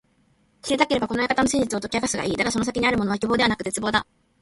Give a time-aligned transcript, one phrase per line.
[0.63, 2.35] 知りたければ、この館の真実を解き明かすがいい。
[2.35, 3.19] だがその先にあるものは…
[3.19, 4.07] 希望ではなく絶望だ。